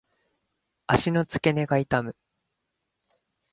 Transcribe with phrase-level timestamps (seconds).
[0.87, 2.15] 足の付け根が痛む。